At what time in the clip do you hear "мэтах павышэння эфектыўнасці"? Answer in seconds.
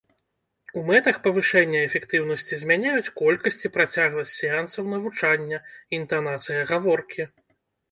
0.87-2.59